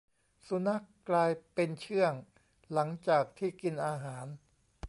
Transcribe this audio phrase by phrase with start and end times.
[0.47, 2.13] สุนัขกลายเป็นเชื่อง
[2.73, 4.25] หลังจากที่กินอาหาร